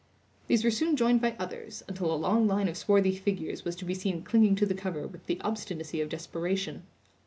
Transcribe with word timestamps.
These 0.47 0.63
were 0.63 0.71
soon 0.71 0.95
joined 0.95 1.21
by 1.21 1.35
others, 1.37 1.83
until 1.87 2.11
a 2.11 2.17
long 2.17 2.47
line 2.47 2.67
of 2.67 2.75
swarthy 2.75 3.15
figures 3.15 3.63
was 3.63 3.75
to 3.75 3.85
be 3.85 3.93
seen 3.93 4.23
clinging 4.23 4.55
to 4.55 4.65
the 4.65 4.73
cover 4.73 5.05
with 5.05 5.27
the 5.27 5.39
obstinacy 5.41 6.01
of 6.01 6.09
desperation. 6.09 6.87